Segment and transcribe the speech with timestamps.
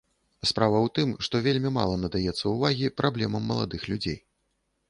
[0.51, 4.19] Справа ў тым, што вельмі мала надаецца ўвагі праблемам маладых людзей.